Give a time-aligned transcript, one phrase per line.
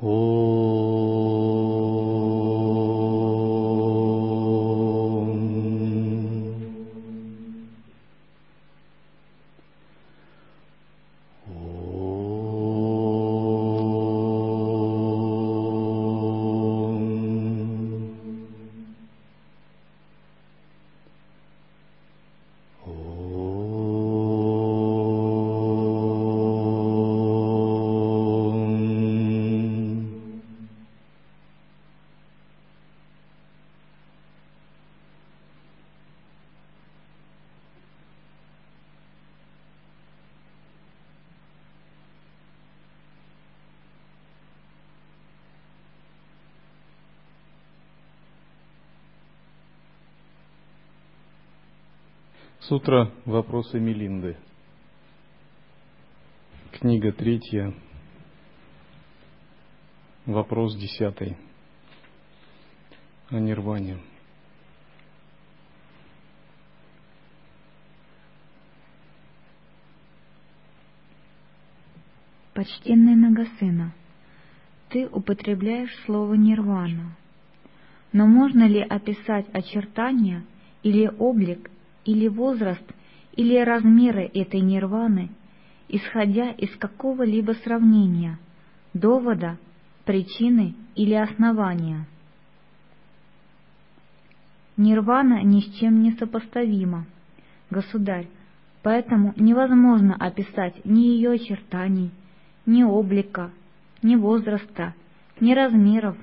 [0.00, 0.14] โอ้
[52.68, 54.38] Сутра «Вопросы Мелинды».
[56.72, 57.74] Книга третья.
[60.24, 61.36] Вопрос десятый.
[63.28, 63.98] О нирване.
[72.54, 73.92] Почтенный Нагасына,
[74.88, 77.14] ты употребляешь слово «нирвана».
[78.12, 80.46] Но можно ли описать очертания
[80.82, 81.70] или облик
[82.04, 82.84] или возраст,
[83.36, 85.30] или размеры этой нирваны,
[85.88, 88.38] исходя из какого-либо сравнения,
[88.92, 89.58] довода,
[90.04, 92.06] причины или основания.
[94.76, 97.06] Нирвана ни с чем не сопоставима,
[97.70, 98.26] государь,
[98.82, 102.10] поэтому невозможно описать ни ее очертаний,
[102.66, 103.50] ни облика,
[104.02, 104.94] ни возраста,
[105.40, 106.16] ни размеров,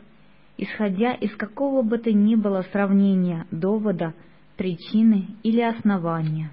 [0.58, 4.14] исходя из какого бы то ни было сравнения, довода,
[4.62, 6.52] причины или основания.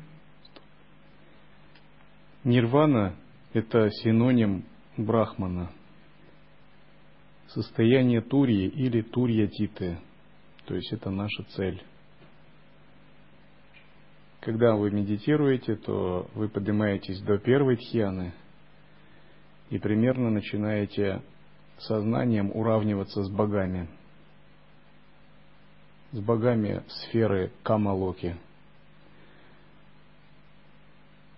[2.42, 3.14] Нирвана–
[3.52, 4.64] это синоним
[4.96, 5.70] брахмана,
[7.48, 9.98] состояние турии или турья титы,
[10.64, 11.82] то есть это наша цель.
[14.40, 18.32] Когда вы медитируете, то вы поднимаетесь до первой тхьяны
[19.68, 21.20] и примерно начинаете
[21.76, 23.86] сознанием уравниваться с богами–
[26.12, 28.36] с богами сферы Камалоки.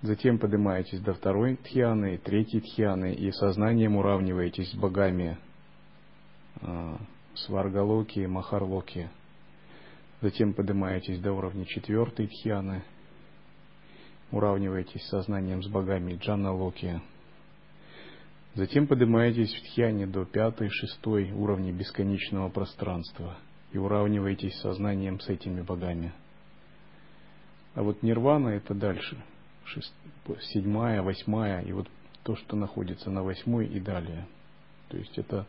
[0.02, 5.38] Затем поднимаетесь до второй тхьяны, третьей тхьяны и сознанием уравниваетесь с богами
[6.62, 6.96] э,
[7.34, 9.10] Сваргалоки и Махарлоки.
[10.22, 12.82] Затем поднимаетесь до уровня четвертой тхьяны,
[14.30, 17.02] уравниваетесь сознанием с богами Джаналоки.
[18.54, 23.36] Затем поднимаетесь в тхьяне до пятой, шестой уровня бесконечного пространства–
[23.72, 26.12] и уравниваетесь сознанием с этими богами.
[27.74, 29.16] А вот нирвана это дальше,
[30.52, 31.88] седьмая, восьмая, и вот
[32.24, 34.26] то, что находится на восьмой и далее.
[34.88, 35.46] То есть это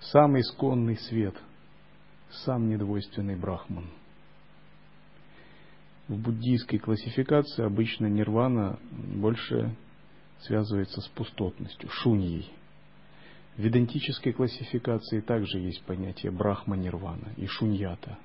[0.00, 1.34] самый исконный свет,
[2.44, 3.86] сам недвойственный брахман.
[6.08, 9.76] В буддийской классификации обычно нирвана больше
[10.40, 12.50] связывается с пустотностью, шуньей–
[13.56, 18.18] в ведантической классификации также есть понятие брахма-нирвана и шуньята.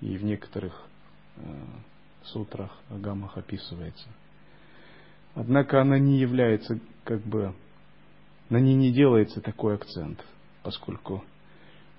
[0.00, 0.88] И в некоторых
[1.36, 1.42] э,
[2.24, 4.08] сутрах, агамах описывается.
[5.34, 7.54] Однако она не является как бы,
[8.48, 10.24] на ней не делается такой акцент,
[10.62, 11.24] поскольку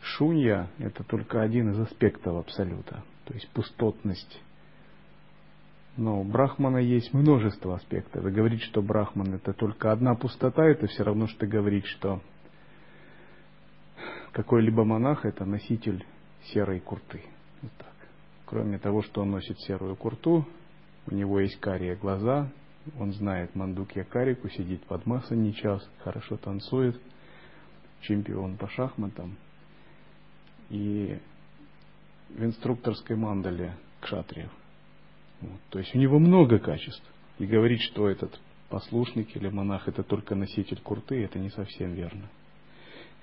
[0.01, 4.41] шунья– это только один из аспектов абсолюта, то есть пустотность.
[5.97, 8.25] Но у брахмана есть множество аспектов.
[8.25, 12.21] И говорить, что брахман– это только одна пустота, это все равно, что говорить, что
[14.31, 16.05] какой-либо монах это носитель
[16.45, 17.21] серой курты.
[17.61, 17.93] Вот так.
[18.45, 20.47] Кроме того, что он носит серую курту,
[21.07, 22.49] у него есть карие глаза,
[22.99, 26.99] он знает мандукья карику, сидит под не час, хорошо танцует,
[28.01, 29.37] чемпион по шахматам.
[30.69, 31.19] И
[32.29, 34.51] в инструкторской мандале кшатриев.
[35.41, 35.59] Вот.
[35.69, 37.03] То есть у него много качеств.
[37.39, 38.39] И говорить, что этот
[38.69, 42.29] послушник или монах это только носитель курты, это не совсем верно.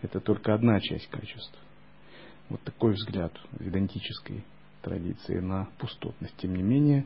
[0.03, 1.59] Это только одна часть качеств.
[2.49, 4.45] Вот такой взгляд ведантической
[4.83, 6.35] традиции на пустотность.
[6.39, 7.05] Тем не менее,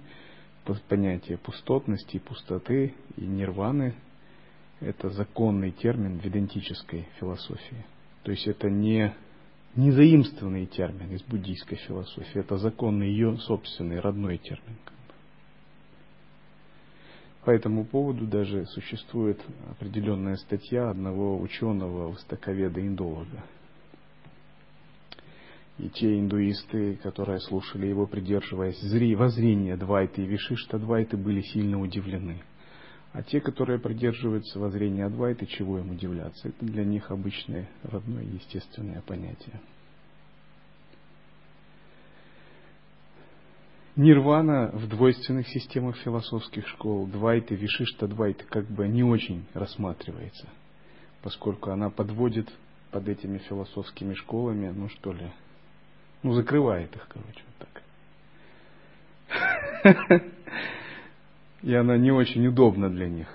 [0.89, 3.95] понятие пустотности, пустоты и нирваны–
[4.81, 7.85] это законный термин ведантической философии.
[8.25, 9.15] То есть это не,
[9.77, 14.77] не заимствованный термин из буддийской философии, это законный ее собственный родной термин.
[17.45, 23.43] По этому поводу даже существует определенная статья одного ученого, востоковеда-индолога.
[25.79, 28.81] И те индуисты, которые слушали его, придерживаясь
[29.17, 32.43] воззрения Двайты и Вишишта Двайты, были сильно удивлены.
[33.13, 36.49] А те, которые придерживаются воззрения Адвайты, чего им удивляться?
[36.49, 39.61] Это для них обычное, родное, естественное понятие.
[43.95, 50.49] Нирвана в двойственных системах философских школ, двайты, вишишта двайты, как бы не очень рассматривается,
[51.21, 52.51] поскольку она подводит
[52.91, 55.31] под этими философскими школами, ну что ли,
[56.23, 57.69] ну закрывает их, короче, вот
[59.85, 60.23] так.
[61.63, 63.29] И она не очень удобна для них.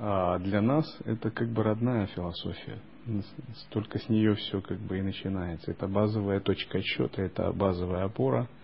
[0.00, 2.80] А для нас это как бы родная философия.
[3.70, 5.70] Только с нее все как бы и начинается.
[5.70, 8.48] Это базовая точка отсчета, это базовая опора–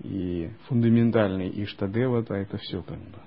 [0.00, 3.18] и фундаментальный Иштадевата, это все как бы.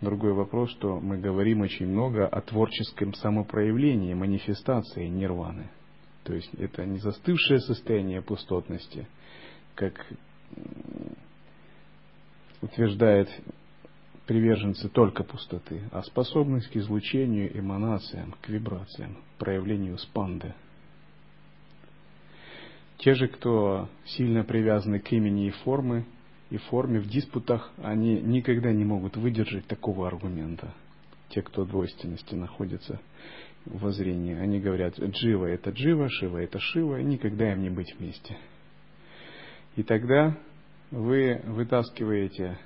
[0.00, 5.70] Другой вопрос, что мы говорим очень много о творческом самопроявлении, манифестации нирваны.
[6.24, 9.06] То есть это не застывшее состояние пустотности,
[9.74, 9.94] как
[12.60, 13.28] утверждает
[14.26, 20.54] приверженцы только пустоты, а способность к излучению, эманациям, к вибрациям, проявлению спанды–
[23.02, 26.04] те же, кто сильно привязаны к имени и формы,
[26.50, 30.72] и форме в диспутах, они никогда не могут выдержать такого аргумента.
[31.30, 33.00] Те, кто в двойственности находится
[33.64, 37.92] в воззрении, они говорят, Джива это Джива, Шива это Шива, и никогда им не быть
[37.98, 38.36] вместе.
[39.74, 40.38] И тогда
[40.92, 42.56] вы вытаскиваете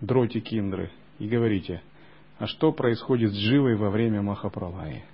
[0.00, 1.82] дротики Индры и говорите,
[2.38, 5.04] а что происходит с Дживой во время Махапралаи?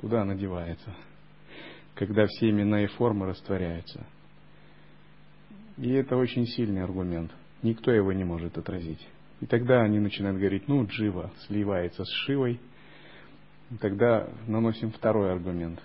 [0.00, 0.94] Куда она девается?
[1.98, 4.06] Когда все имена и формы растворяются.
[5.78, 7.32] И это очень сильный аргумент.
[7.62, 9.04] Никто его не может отразить.
[9.40, 12.60] И тогда они начинают говорить, ну, Джива сливается с Шивой.
[13.72, 15.82] И тогда наносим второй аргумент.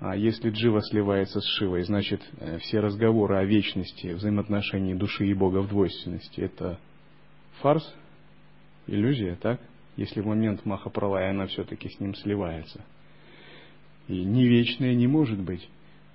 [0.00, 5.34] А если Джива сливается с Шивой, значит, э, все разговоры о вечности, взаимоотношении души и
[5.34, 6.78] Бога в двойственности– это
[7.62, 7.94] фарс,
[8.86, 9.60] иллюзия, так?
[9.96, 12.84] Если в момент Махапралая она все-таки с ним сливается–
[14.08, 15.68] и не вечное не может быть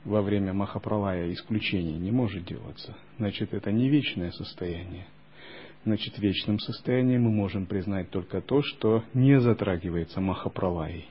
[0.04, 2.96] во время Махапралая исключение не может делаться.
[3.18, 5.06] Значит, это не вечное состояние.
[5.84, 11.08] Значит, вечным состоянием мы можем признать только то, что не затрагивается Махапралаей.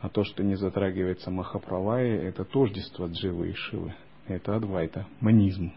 [0.00, 3.94] А то, что не затрагивается Махапралаей, это тождество Дживы и Шивы.
[4.26, 5.72] Это адвайта, манизм.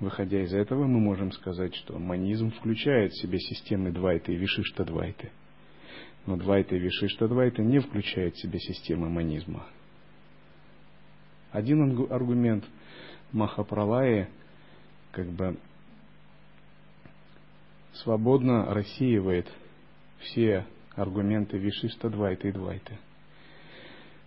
[0.00, 4.84] Выходя из этого, мы можем сказать, что манизм включает в себе системы двайты и вишишта
[4.84, 5.30] двайты–
[6.26, 9.66] но Двайта и Вишишта Двайта не включает в себя системы манизма.
[11.52, 12.64] Один аргумент
[13.32, 14.28] Махапралая
[15.12, 15.56] как бы
[17.92, 19.46] свободно рассеивает
[20.20, 22.98] все аргументы Вишишта Двайта и Двайта.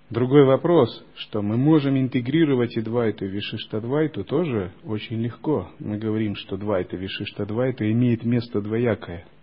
[0.09, 5.71] Другой вопрос, что мы можем интегрировать и Двайту, и Вишишта Двайту тоже очень легко.
[5.79, 9.25] Мы говорим, что Двайта, Вишишта Двайта имеет место двоякое–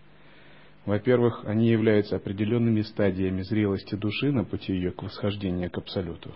[0.88, 6.35] во-первых, они являются определенными стадиями зрелости души на пути ее к восхождению к Абсолюту.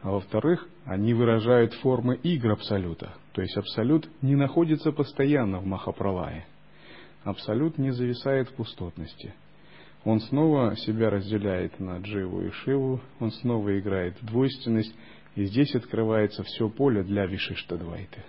[0.00, 3.14] А во-вторых, они выражают формы игр Абсолюта.
[3.32, 6.46] То есть Абсолют не находится постоянно в Махапралае.
[7.24, 9.34] Абсолют не зависает в пустотности.
[10.04, 14.94] Он снова себя разделяет на Дживу и Шиву, он снова играет в двойственность,
[15.34, 18.22] и здесь открывается все поле для Вишиштадвайты.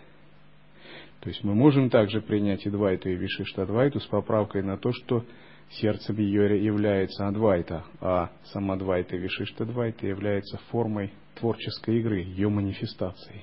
[1.25, 5.25] То есть мы можем также принять и Двайту, и Вишиштадвайту с поправкой на то, что
[5.71, 13.41] сердцем ее является Адвайта, а сама Двайта Вишишта Двайта является формой творческой игры, ее манифестацией.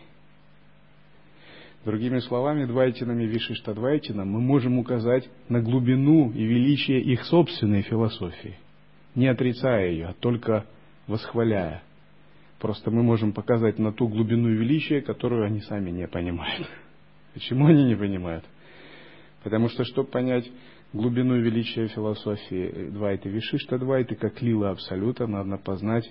[1.85, 8.59] Другими словами, Двайтинами Вишишта Двайтинам мы можем указать на глубину и величие их собственной философии,
[9.17, 10.67] не отрицая ее, а только
[11.09, 11.83] восхваляя.
[12.61, 16.69] Просто мы можем показать на ту глубину и величие, которую они сами не понимают.
[17.35, 18.45] Почему они не понимают?
[19.43, 20.51] Потому что, чтобы понять
[20.93, 26.11] глубину величия философии Двайты Вишишта Двайты, как лила Абсолюта, надо познать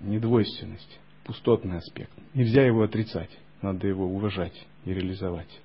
[0.00, 2.12] недвойственность, пустотный аспект.
[2.34, 3.30] Нельзя его отрицать,
[3.62, 5.60] надо его уважать и реализовать.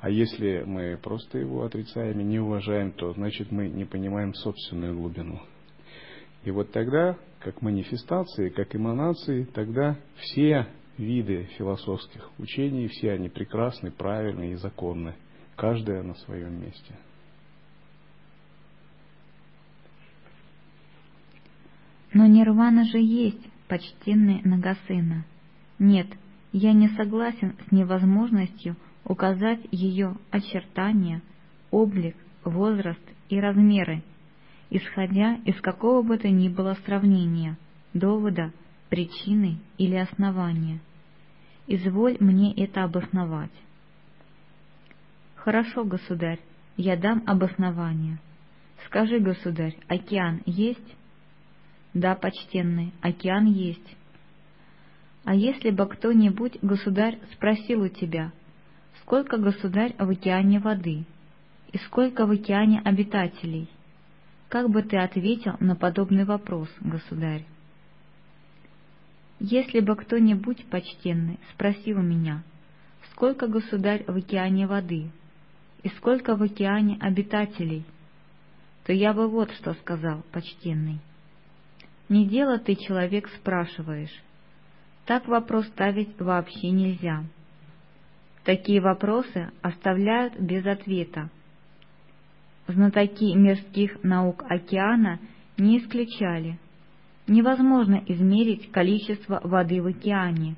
[0.00, 4.96] А если мы просто его отрицаем и не уважаем, то значит мы не понимаем собственную
[4.96, 5.40] глубину.
[6.44, 10.66] И вот тогда, как манифестации, как эманации, тогда все
[11.00, 15.14] виды философских учений, все они прекрасны, правильны и законны,
[15.56, 16.94] каждая на своем месте.
[22.12, 25.24] Но нирвана же есть, почтенный Нагасына.
[25.78, 26.08] Нет,
[26.52, 31.22] я не согласен с невозможностью указать ее очертания,
[31.70, 34.02] облик, возраст и размеры,
[34.70, 37.56] исходя из какого бы то ни было сравнения,
[37.94, 38.52] довода,
[38.88, 40.80] причины или основания.
[41.72, 43.52] Изволь мне это обосновать.
[45.36, 46.40] Хорошо, государь,
[46.76, 48.18] я дам обоснование.
[48.86, 50.96] Скажи, государь, океан есть?
[51.94, 53.96] Да, почтенный, океан есть.
[55.24, 58.32] А если бы кто-нибудь, государь, спросил у тебя,
[59.02, 61.04] сколько, государь, в океане воды,
[61.70, 63.68] и сколько в океане обитателей,
[64.48, 67.44] как бы ты ответил на подобный вопрос, государь?
[69.40, 72.42] Если бы кто-нибудь, почтенный, спросил меня,
[73.10, 75.10] сколько, государь, в океане воды,
[75.82, 77.84] и сколько в океане обитателей,
[78.84, 81.00] то я бы вот что сказал, почтенный.
[82.10, 84.14] Не дело ты, человек, спрашиваешь.
[85.06, 87.24] Так вопрос ставить вообще нельзя.
[88.44, 91.30] Такие вопросы оставляют без ответа.
[92.66, 95.18] Знатоки мирских наук океана
[95.56, 96.58] не исключали.
[97.30, 100.56] Невозможно измерить количество воды в океане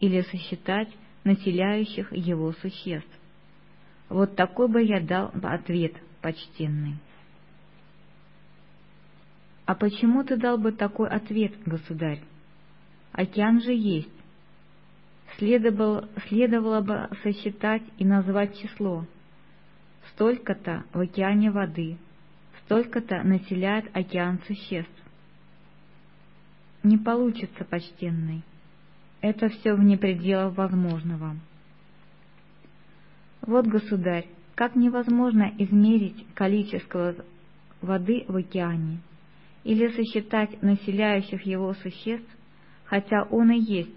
[0.00, 0.88] или сосчитать
[1.22, 3.08] населяющих его существ.
[4.08, 6.96] Вот такой бы я дал ответ, почтенный.
[9.64, 12.20] А почему ты дал бы такой ответ, государь?
[13.12, 14.10] Океан же есть.
[15.36, 19.06] Следовало, следовало бы сосчитать и назвать число.
[20.14, 21.96] Столько-то в океане воды,
[22.64, 25.07] столько-то населяет океан существ.
[26.82, 28.42] Не получится, почтенный.
[29.20, 31.36] Это все вне пределов возможного.
[33.42, 37.14] Вот, государь, как невозможно измерить количество
[37.80, 38.98] воды в океане
[39.64, 42.28] или сосчитать населяющих его существ,
[42.84, 43.96] хотя он и есть.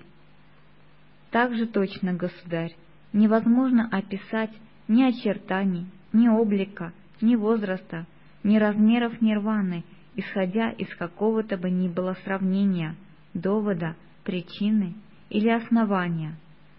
[1.29, 2.75] Так же точно, государь,
[3.13, 4.51] невозможно описать
[4.87, 8.05] ни очертаний, ни облика, ни возраста,
[8.43, 9.83] ни размеров нирваны,
[10.15, 12.95] исходя из какого-то бы ни было сравнения,
[13.33, 14.93] довода, причины
[15.29, 16.35] или основания,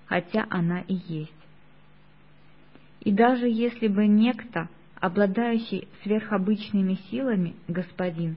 [0.07, 1.33] хотя она и есть.
[3.01, 4.69] И даже если бы некто,
[5.01, 8.37] обладающий сверхобычными силами, господин,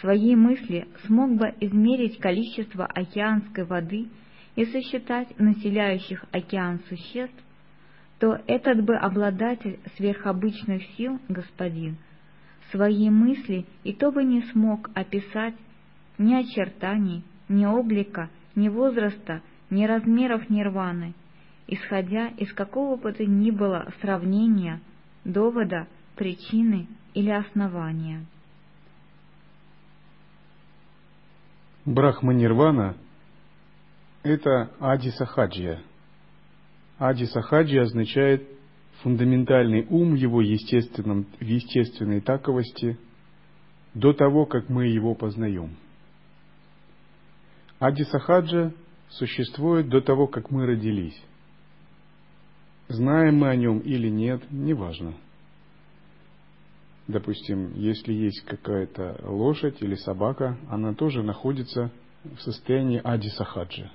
[0.00, 4.08] своей мысли смог бы измерить количество океанской воды
[4.56, 7.36] и сосчитать населяющих океан существ,
[8.18, 11.96] то этот бы обладатель сверхобычных сил, господин,
[12.70, 15.54] свои мысли и то бы не смог описать
[16.18, 21.14] ни очертаний, ни облика, ни возраста, ни размеров нирваны,
[21.66, 24.80] исходя из какого бы то ни было сравнения,
[25.24, 25.86] довода,
[26.16, 28.24] причины или основания.
[31.86, 32.94] Брахма-нирвана–
[34.22, 35.80] это ади-сахаджия.
[36.98, 38.49] Ади-сахаджия означает
[39.02, 42.98] фундаментальный ум его естественном, в естественной таковости
[43.94, 45.76] до того, как мы его познаем.
[47.78, 48.72] Ади-сахаджа
[49.08, 51.20] существует до того, как мы родились.
[52.88, 55.14] Знаем мы о нем или нет, неважно.
[57.08, 61.90] Допустим, если есть какая-то лошадь или собака, она тоже находится
[62.22, 63.90] в состоянии ади сахаджи.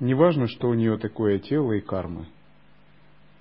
[0.00, 2.26] Неважно, что у нее такое тело и кармы.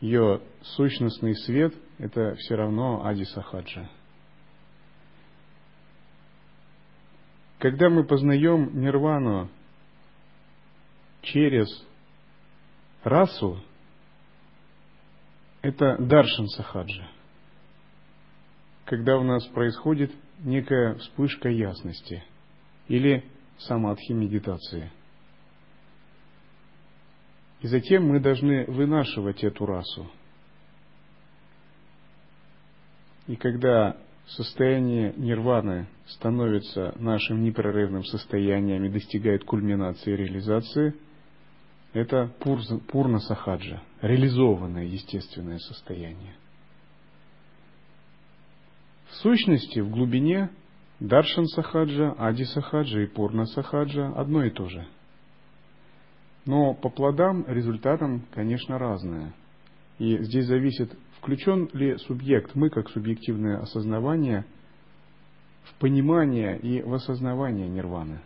[0.05, 3.89] Ее сущностный свет– это все равно ади сахаджа.
[7.57, 9.49] Когда мы познаем нирвану
[11.23, 11.67] через
[13.03, 13.59] расу,
[15.63, 17.09] это даршан сахаджа
[18.85, 20.11] когда у нас происходит
[20.43, 22.23] некая вспышка ясности
[22.87, 23.25] или
[23.57, 24.91] самадхи медитации.
[27.65, 30.05] И затем мы должны вынашивать эту расу.
[33.25, 40.93] И когда состояние нирваны становится нашим непрерывным состоянием и достигает кульминации реализации,
[41.93, 42.31] это
[42.87, 46.35] пурна сахаджа, реализованное естественное состояние.
[49.07, 50.51] В сущности, в глубине
[50.99, 54.85] Даршан Сахаджа, Ади Сахаджа и Пурна Сахаджа одно и то же.
[56.45, 59.33] Но по плодам результатам, конечно, разное.
[59.97, 64.45] И здесь зависит, включен ли субъект, мы как субъективное осознавание,
[65.63, 68.19] в понимание и в осознавание нирваны.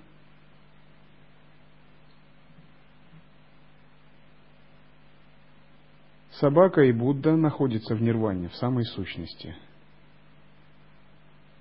[6.32, 9.56] Собака и Будда находятся в нирване, в самой сущности–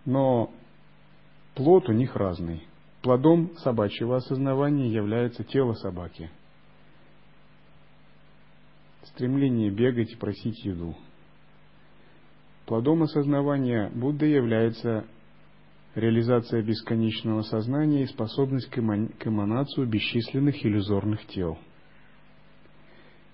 [0.09, 0.51] но
[1.55, 2.67] плод у них разный.
[3.03, 6.31] Плодом собачьего осознавания является тело собаки.
[9.15, 10.95] Стремление бегать и просить еду.
[12.67, 15.07] Плодом осознавания Будды является
[15.95, 21.59] реализация бесконечного сознания и способность к эманацию бесчисленных иллюзорных тел.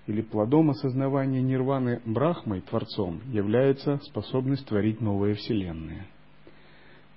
[0.07, 6.05] или плодом осознавания нирваны Брахмой, Творцом, является способность творить новые вселенные.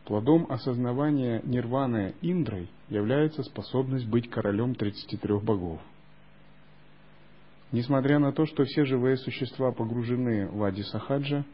[0.07, 5.81] Плодом осознавания нирваны Индрой является способность быть королем 33 богов.
[7.71, 11.45] Несмотря на то, что все живые существа погружены в Ади Сахаджа,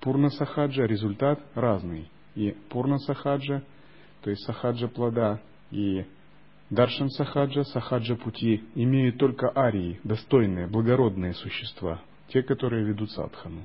[0.00, 2.08] Пурна Сахаджа результат разный.
[2.36, 3.62] И Пурна Сахаджа,
[4.22, 5.40] то есть Сахаджа плода,
[5.70, 6.04] и
[6.70, 13.64] Даршан Сахаджа, Сахаджа пути имеют только арии, достойные, благородные существа, те, которые ведут садхану.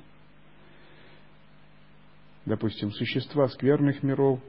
[2.44, 4.40] Допустим, существа скверных миров,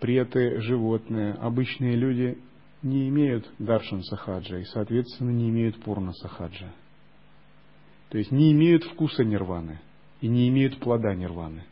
[0.00, 2.38] преты, животные, обычные люди
[2.82, 6.72] не имеют даршан сахаджа и, соответственно, не имеют пурна сахаджа.
[8.08, 9.80] То есть не имеют вкуса нирваны
[10.20, 11.64] и не имеют плода нирваны.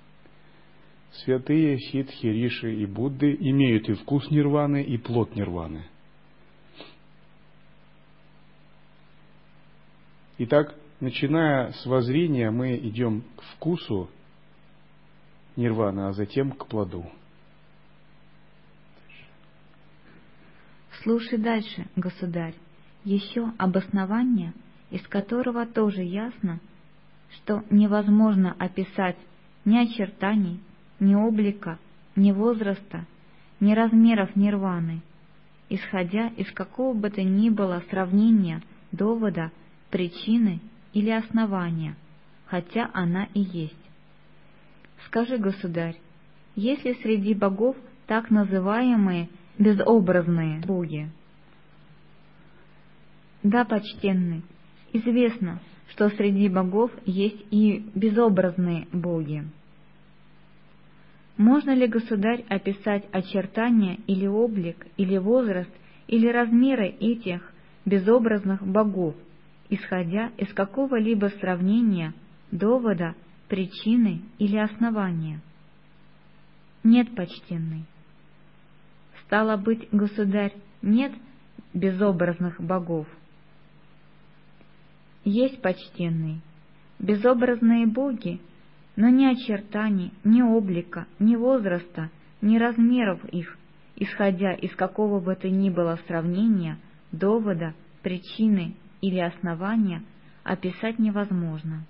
[1.25, 5.85] Святые ситхи, риши и будды имеют и вкус нирваны, и плод нирваны.
[10.39, 14.09] Итак, начиная с воззрения, мы идем к вкусу
[15.57, 17.05] нирваны, а затем к плоду.
[21.03, 22.55] Слушай дальше, государь,
[23.05, 24.55] еще обоснование,
[24.93, 26.61] из которого тоже ясно,
[27.31, 29.17] что невозможно описать
[29.65, 30.61] ни очертаний,
[31.01, 31.79] ни облика,
[32.15, 33.07] ни возраста,
[33.59, 35.01] ни размеров нирваны,
[35.71, 39.51] исходя из какого бы то ни было сравнения, довода,
[39.91, 40.61] причины
[40.93, 41.97] или основания,
[42.45, 43.75] хотя она и есть.
[45.07, 45.97] Скажи, государь,
[46.55, 51.11] есть ли среди богов так называемые безобразные боги?
[53.43, 54.43] Да, почтенный,
[54.93, 59.45] известно, что среди богов есть и безобразные боги.
[61.37, 65.71] Можно ли, государь, описать очертания или облик, или возраст,
[66.07, 67.53] или размеры этих
[67.85, 69.15] безобразных богов,
[69.69, 72.15] исходя из какого-либо сравнения,
[72.51, 73.15] довода
[73.49, 75.41] причины или основания?
[76.85, 77.85] Нет, почтенный.
[79.25, 80.52] Стало быть, государь,
[80.83, 81.13] нет
[81.73, 83.07] безобразных богов.
[85.25, 86.41] Есть почтенный,
[86.99, 88.41] безобразные боги,
[88.97, 93.56] но ни очертаний, ни облика, ни возраста, ни размеров их,
[93.97, 96.78] исходя из какого бы то ни было сравнения,
[97.13, 100.02] довода, причины или основания,
[100.43, 101.85] описать невозможно.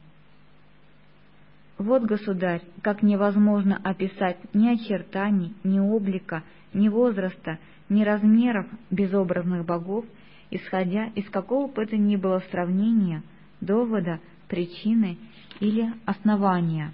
[1.79, 10.05] Вот, государь, как невозможно описать ни очертаний, ни облика, ни возраста, ни размеров безобразных богов,
[10.53, 13.23] исходя из какого бы то ни было сравнения,
[13.61, 15.17] довода, причины
[15.61, 16.93] или основания,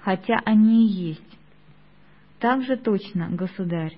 [0.00, 1.38] хотя они и есть.
[2.40, 3.96] Так же точно, государь,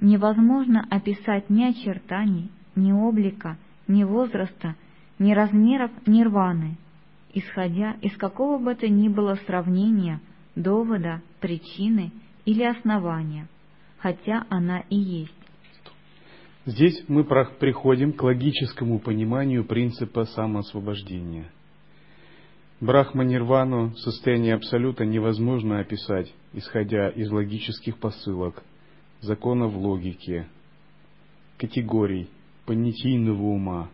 [0.00, 4.74] невозможно описать ни очертаний, ни облика, ни возраста,
[5.18, 6.78] ни размеров нирваны,
[7.34, 10.20] исходя из какого бы то ни было сравнения,
[10.54, 12.10] довода, причины
[12.46, 13.48] или основания,
[13.98, 15.37] хотя она и есть.
[16.66, 21.50] Здесь мы приходим к логическому пониманию принципа самоосвобождения.
[22.80, 28.62] Брахма-нирвану, состояние Абсолюта, невозможно описать, исходя из логических посылок,
[29.20, 30.46] законов логики,
[31.56, 32.28] категорий,
[32.66, 33.90] понятийного ума,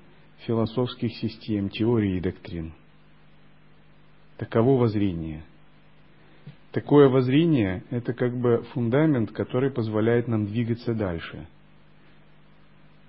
[0.46, 2.72] философских систем, теорий и доктрин–
[4.36, 5.44] Таково воззрение.
[6.72, 11.46] Такое воззрение– это как бы фундамент, который позволяет нам двигаться дальше.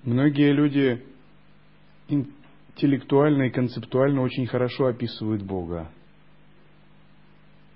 [0.05, 1.03] Многие люди
[2.07, 5.91] интеллектуально и концептуально очень хорошо описывают Бога.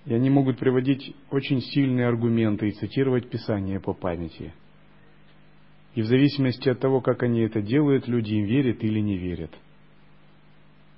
[0.05, 4.53] И они могут приводить очень сильные аргументы и цитировать Писание по памяти.
[5.95, 9.51] И в зависимости от того, как они это делают, люди им верят или не верят–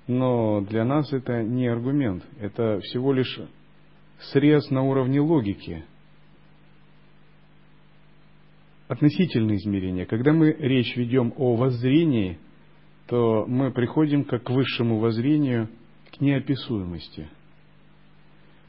[0.06, 3.40] но для нас это не аргумент, это всего лишь
[4.32, 5.84] срез на уровне логики.
[8.92, 10.04] Относительные измерения.
[10.04, 12.38] Когда мы речь ведем о воззрении,
[13.06, 15.68] то мы приходим как к высшему воззрению,
[16.10, 17.28] к неописуемости.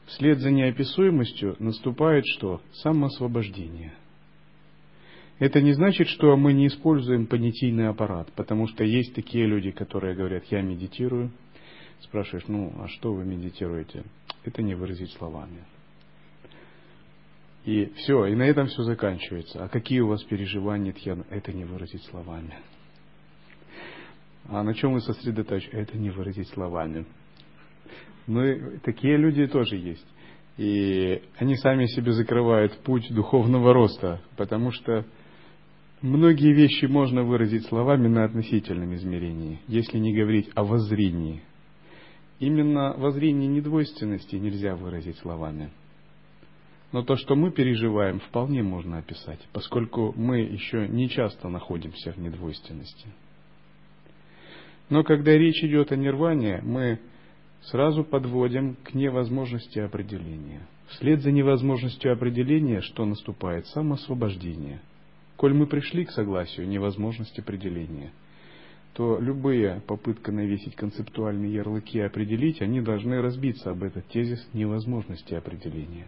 [0.06, 2.62] Вслед за неописуемостью наступает что?
[2.72, 3.92] Самоосвобождение–
[5.38, 10.14] это не значит, что мы не используем понятийный аппарат, потому что есть такие люди, которые
[10.14, 11.32] говорят, я медитирую.
[12.00, 14.04] Спрашиваешь, ну, а что вы медитируете?
[14.44, 15.64] Это не выразить словами.
[17.64, 19.64] И все, и на этом все заканчивается.
[19.64, 21.24] А какие у вас переживания, Тьяна?
[21.30, 22.54] Это не выразить словами.
[24.46, 25.80] А на чем вы сосредоточены?
[25.80, 27.06] Это не выразить словами.
[28.26, 30.06] Ну, такие люди тоже есть.
[30.58, 35.04] И они сами себе закрывают путь духовного роста, потому что
[36.04, 41.40] Многие вещи можно выразить словами на относительном измерении, если не говорить о воззрении.
[42.38, 45.70] именно воззрение недвойственности нельзя выразить словами.
[46.94, 52.18] Но то, что мы переживаем, вполне можно описать, поскольку мы еще не часто находимся в
[52.18, 53.08] недвойственности.
[54.90, 57.00] Но когда речь идет о нирване, мы
[57.62, 60.68] сразу подводим к невозможности определения.
[60.90, 64.80] Вслед за невозможностью определения, что наступает самоосвобождение.
[65.34, 68.12] Коль мы пришли к согласию невозможности определения,
[68.92, 75.34] то любые попытка навесить концептуальные ярлыки и определить, они должны разбиться об этот тезис невозможности
[75.34, 76.06] определения.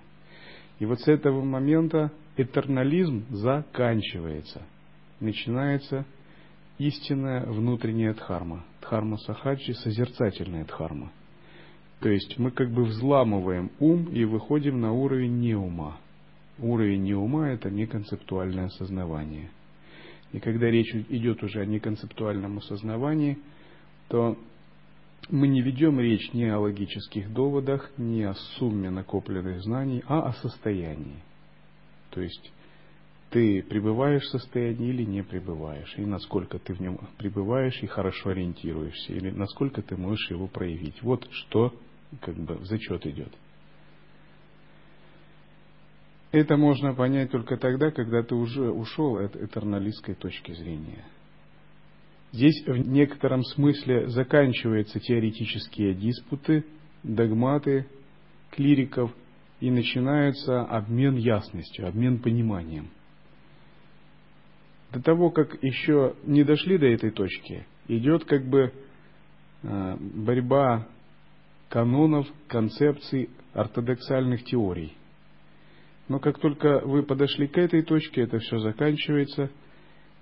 [0.79, 4.62] И вот с этого момента этернализм заканчивается.
[5.21, 6.05] Начинается
[6.79, 8.65] истинная внутренняя дхарма.
[8.83, 11.11] Дхарма сахаджи– созерцательная дхарма.
[12.01, 15.99] То есть мы как бы взламываем ум и выходим на уровень неума.
[16.59, 19.51] Уровень неума– это неконцептуальное осознавание.
[20.33, 23.39] И когда речь идет уже о неконцептуальном осознавании,
[24.09, 24.37] то
[25.29, 30.33] мы не ведем речь ни о логических доводах, ни о сумме накопленных знаний, а о
[30.35, 31.23] состоянии.
[32.11, 32.53] То есть
[33.31, 38.31] ты пребываешь в состоянии или не пребываешь, и насколько ты в нем пребываешь и хорошо
[38.31, 41.03] ориентируешься, или насколько ты можешь его проявить.
[41.03, 41.75] Вот что
[42.21, 43.33] как бы в зачет идет.
[46.31, 51.05] Это можно понять только тогда, когда ты уже ушел от этерналистской точки зрения.
[52.33, 56.65] Здесь в некотором смысле заканчиваются теоретические диспуты,
[57.03, 57.87] догматы
[58.51, 59.12] клириков,
[59.61, 62.91] и начинается обмен ясностью, обмен пониманием
[64.93, 68.73] до того, как еще не дошли до этой точки, идет как бы
[69.62, 70.89] э, борьба
[71.69, 74.97] канонов, концепций, ортодоксальных теорий.
[76.09, 79.51] Но как только вы подошли к этой точке, это все заканчивается,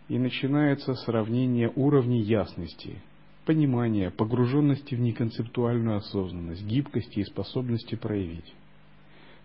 [0.08, 3.02] и начинается сравнение уровней ясности,
[3.46, 8.54] понимания, погруженности в неконцептуальную осознанность, гибкости и способности проявить.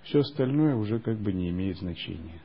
[0.04, 2.41] Все остальное уже как бы не имеет значения.